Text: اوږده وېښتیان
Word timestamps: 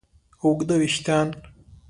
اوږده 0.43 0.75
وېښتیان 0.81 1.27